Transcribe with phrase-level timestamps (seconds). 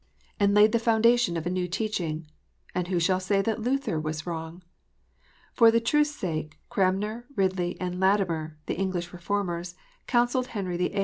[0.39, 2.25] 373 and laid the foundation of a new teaching.
[2.73, 4.63] And who shall dare to say that Luther was wrong?
[5.53, 9.75] For the truth s sake, Cranmer, Bidley, and Latimer, the English Reformers,
[10.07, 10.99] counselled Henry VIII.